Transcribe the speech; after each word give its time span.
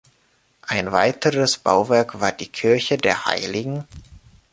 Ein 0.63 0.91
weiteres 0.91 1.57
Bauwerk 1.59 2.19
war 2.19 2.31
die 2.31 2.47
Kirche 2.47 2.97
der 2.97 3.27
Hl. 3.27 3.85